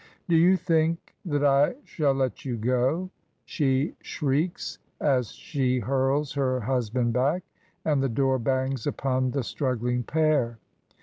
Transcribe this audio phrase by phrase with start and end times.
[0.27, 3.11] "Do you think that I shall let you go?"
[3.45, 7.43] she shrieks, as she hurls her husband back,
[7.85, 10.57] and the door bangs upon the struggling pair.